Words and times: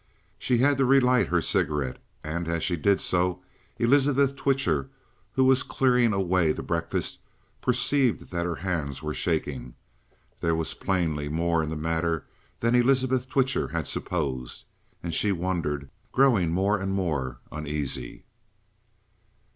She 0.39 0.57
had 0.57 0.77
to 0.77 0.85
relight 0.85 1.27
her 1.27 1.43
cigarette, 1.43 2.01
and 2.23 2.47
as 2.47 2.63
she 2.63 2.75
did 2.75 2.99
so, 2.99 3.43
Elizabeth 3.77 4.35
Twitcher, 4.35 4.89
who 5.33 5.43
was 5.43 5.61
clearing 5.61 6.11
away 6.11 6.51
the 6.53 6.63
breakfast, 6.63 7.19
perceived 7.61 8.31
that 8.31 8.43
her 8.47 8.55
hands 8.55 9.03
were 9.03 9.13
shaking. 9.13 9.75
There 10.39 10.55
was 10.55 10.73
plainly 10.73 11.29
more 11.29 11.61
in 11.61 11.69
the 11.69 11.75
matter 11.77 12.25
than 12.61 12.73
Elizabeth 12.73 13.29
Twitcher 13.29 13.67
had 13.67 13.87
supposed, 13.87 14.65
and 15.03 15.13
she 15.13 15.31
wondered, 15.31 15.87
growing 16.11 16.51
more 16.51 16.79
and 16.79 16.93
more 16.93 17.37
uneasy. 17.51 18.25